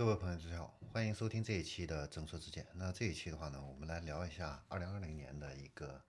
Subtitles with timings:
[0.00, 2.66] 各位朋友，大家好，欢迎收听这一期的整车之见。
[2.72, 6.02] 那这一期的话呢，我们来聊一下二零二零年的一个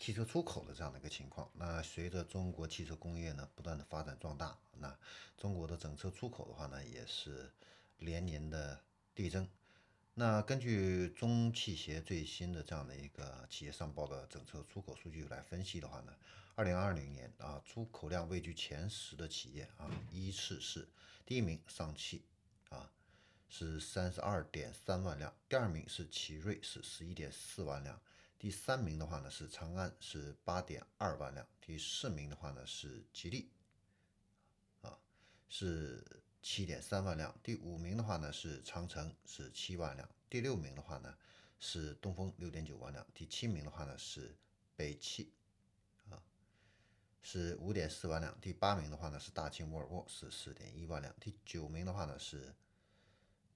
[0.00, 1.48] 汽车出口的这样的一个情况。
[1.54, 4.98] 那随着中国汽车工业呢不断的发展壮大，那
[5.36, 7.48] 中国的整车出口的话呢也是
[7.98, 8.82] 连年的
[9.14, 9.48] 递增。
[10.14, 16.12] 那根据中汽协最新的这样的一个企业上报的整车出口数据来分析的话呢，
[16.56, 20.88] 二零二零年啊出口量位居前十的企业啊依次是
[21.24, 22.24] 第一名上汽
[22.70, 22.90] 啊。
[23.52, 28.00] 是三十二点三万辆，第二名是奇瑞，是十一点四万辆，
[28.38, 33.50] 第三名的话呢是长安，是八点二万辆，第四名的话呢是吉利，
[34.82, 34.96] 啊，
[35.48, 41.12] 是七点三万辆，第五名的话呢是长城，是七万辆，第六名的话呢
[41.58, 44.32] 是东风，六点九万辆，第七名的话呢是
[44.76, 45.32] 北汽，
[46.08, 46.22] 啊，
[47.20, 52.54] 是五点四万辆，第八名的话呢是大庆沃尔沃，是四点一万辆，第九名的话呢是。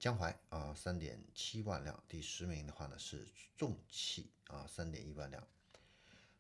[0.05, 5.43] 江淮啊，三点七万辆，第十名的话呢是重汽啊，三点一万辆。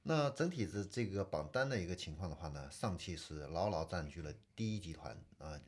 [0.02, 5.58] 那整体的这个榜单的一个情况的话呢，上汽是牢牢占据了第一集团啊，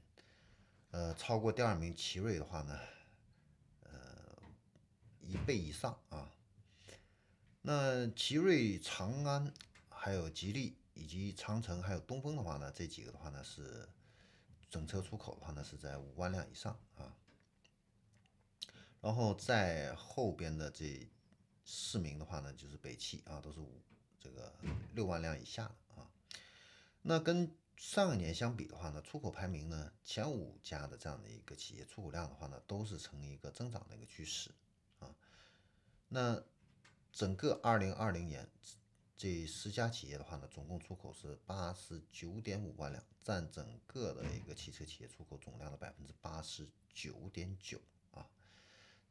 [0.90, 2.78] 呃，超过第二名奇瑞的话呢，
[3.84, 3.90] 呃，
[5.22, 6.30] 一倍以上啊。
[7.62, 9.50] 那奇瑞、长安、
[9.88, 13.88] 还有吉利以及长城还有东风的话呢，这几个的话呢是
[14.68, 17.16] 整车出口的话呢是在五万辆以上啊。
[19.06, 21.08] 然后在后边的这
[21.64, 23.80] 四名的话呢，就是北汽啊，都是五
[24.18, 24.52] 这个
[24.94, 26.10] 六万辆以下的啊。
[27.02, 34.50] 那跟上一年相比的话呢，出口排名呢前五家的这样的一个企业出口量的话呢，都是呈一个增长的一个趋势
[34.98, 35.14] 啊。
[36.08, 36.42] 那
[37.12, 38.50] 整个二零二零年
[39.16, 47.80] 这十家企业的话呢，总共出口是八十九点五万辆，占整个的一个汽车企业出口总量的百分之八十九点九。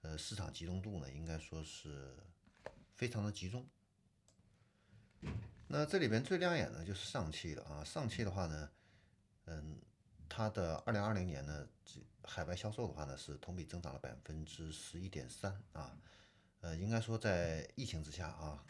[0.06, 2.16] 呃，市场集中度呢，应该说是
[2.94, 3.66] 非常的集中。
[5.68, 8.70] 那这里边最亮眼的就是上汽了啊，上汽的话呢，
[9.46, 9.82] 嗯，
[10.30, 15.98] 它的二零二零年呢，这海外销售的话呢，是同比增长了百分之十一点三啊，
[16.62, 18.64] 呃，应该说在疫情之下啊，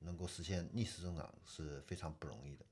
[0.00, 2.66] 能够实现逆势增长是非常不容易的。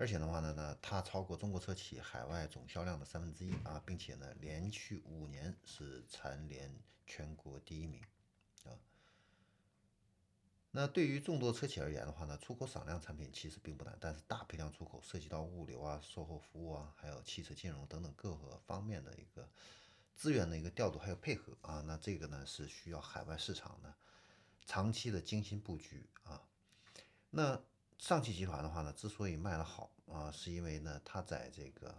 [0.00, 6.74] 而且的话呢，呢，它超过中国车企海外总销量的三分之一啊，并且呢，连续五年是蝉联
[7.06, 8.00] 全国第一名
[8.64, 8.72] 啊。
[10.70, 19.46] 那对于众多车企而言的话呢，出口少量产品其实并不难，但是大批量出口涉及到物流啊、售后服务啊，还有汽车金融等等各个方面的一个
[20.16, 23.94] 资源的一个调度还有配合啊，那这个呢是需要海外市场的
[24.64, 26.40] 长期的精心布局啊。
[27.28, 27.62] 那
[28.00, 31.94] 上汽集团的话呢，之所以卖得好啊，是因为呢，它在这个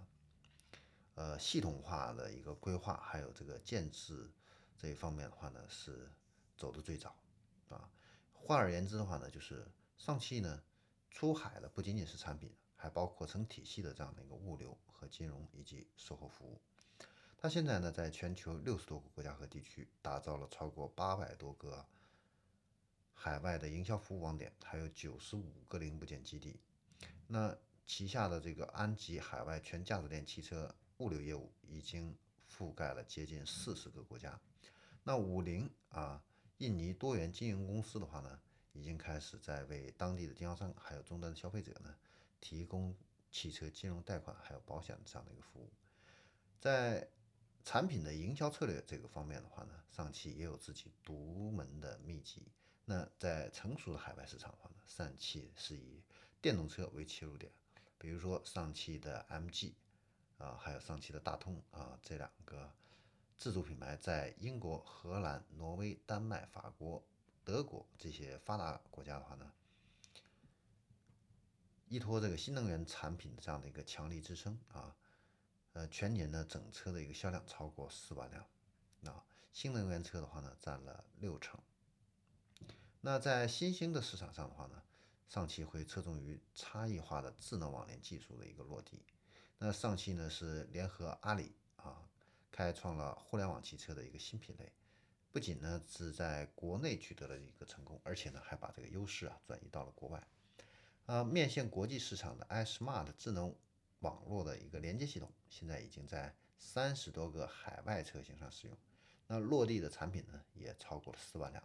[1.14, 4.32] 呃系统化的一个规划，还有这个建制
[4.80, 6.12] 这一方面的话呢，是
[6.58, 7.16] 走的最早
[7.70, 7.88] 啊。
[8.34, 9.64] 换而言之的话呢，就是
[9.96, 10.64] 上汽呢
[11.12, 16.60] 出海的不仅仅是产品，还包括成体系的这样的一个物流和金融以及售后服务。
[17.38, 21.86] 它现在呢，在全球六十多个国家和地区，打造了超过八百多个。
[23.24, 26.60] 海外的营销服务网点还有九十五个零部件基地，
[27.28, 27.56] 那
[27.86, 32.18] 旗下的这个安吉海外全价值链汽车物流业务已经
[32.50, 34.42] 覆盖了接近四十个国家。
[35.04, 36.24] 那五菱啊，
[36.58, 38.40] 印尼多元经营公司的话呢，
[38.74, 41.96] 已经开始在为当地的经销商还有终端的消费者呢，
[42.40, 42.96] 提供
[43.30, 45.70] 汽车金融贷款还有保险这样的一个服务。
[46.60, 47.08] 在
[47.64, 52.42] 产品的营销策略这个方面的话呢，上汽也有自己独门的秘籍。
[52.92, 56.04] 那在成熟的海外市场上呢，上汽是以
[56.42, 57.50] 电动车为切入点，
[57.98, 59.72] 比如说上汽的 MG
[60.38, 62.70] 啊，还有上汽的大通啊，这两个
[63.38, 67.02] 自主品牌在英国、荷兰、挪威、丹麦、法国、
[67.46, 69.50] 德国这些发达国家的话呢，
[71.88, 74.94] 依托这个新能源产品这样的一个强力支撑啊，
[75.72, 78.46] 呃，全年呢整车的一个销量超过四万辆，
[79.06, 79.24] 啊，
[79.54, 81.58] 新能源车的话呢，占了六成。
[83.04, 84.80] 那在新兴的市场上的话呢，
[85.28, 89.02] 上汽会侧重于差异化的智能网联技术的一个落地。
[89.58, 92.08] 那上汽呢是联合阿里啊，
[92.52, 94.72] 开创了互联网汽车的一个新品类，
[95.32, 100.24] 不仅呢是在国内取得了一个成功，而且呢还把这个优势啊转移到了国外。
[101.08, 103.54] 啊，面向国际市场的 iSmart 智能
[104.02, 108.78] 网络的一个连接系统，现在已经在三十多个海外车型上使用。
[109.26, 111.64] 那落地的产品呢也超过了四万辆。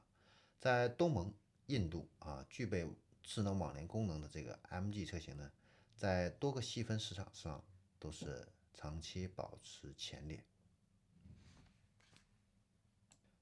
[0.58, 1.32] 在东盟、
[1.66, 2.88] 印度啊，具备
[3.22, 5.50] 智能网联功能的这个 MG 车型呢，
[5.96, 7.62] 在多个细分市场上
[7.98, 10.42] 都是长期保持前列。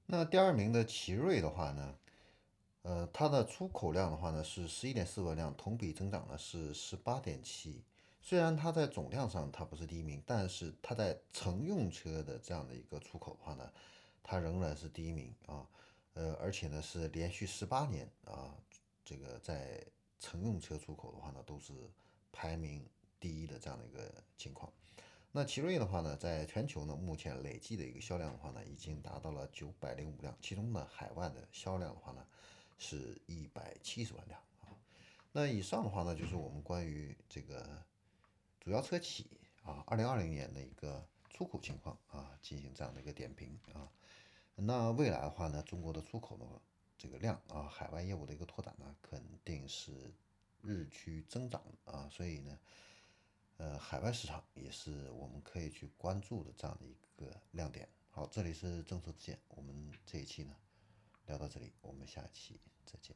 [0.07, 1.97] 那第二名的奇瑞的话呢，
[2.83, 7.83] 呃，它的出口量的话呢是十一点四万辆，同比增长呢是十八点七。
[8.21, 13.71] 虽然它在总量上它不是第一名，但是它在乘用车的这样的一个出口的话呢，
[14.21, 15.67] 它仍然是第一名啊。
[16.15, 18.55] 呃，而且呢是连续十八年啊，
[19.05, 19.85] 这个在
[20.19, 21.73] 乘用车出口的话呢都是
[22.31, 22.85] 排名
[23.19, 24.71] 第一的这样的一个情况。
[25.31, 32.25] 那奇瑞的话呢，在全球呢，目前累计的一个销量的话呢，已经达到了九百零五辆，其中呢，海外的销量的话呢，
[32.77, 34.71] 是一百七十万辆啊。
[35.33, 37.83] 那以上的话呢，就是我们关于这个
[38.61, 39.27] 主要车企
[39.63, 43.91] 啊，二零二零年的一个出口情况啊，进行这样的一个点评啊。
[44.55, 46.45] 那未来的话呢，中国的出口的
[46.97, 50.13] 这个量啊，海外业务的一个拓展呢，肯定是
[50.61, 52.57] 日趋增长啊，所以呢。
[53.57, 57.87] 呃，海外市场也是我们可以去关注的这样的一个亮点。
[58.09, 60.53] 好，这里是政策之见，我们这一期呢
[61.27, 63.15] 聊到这里，我们下期再见。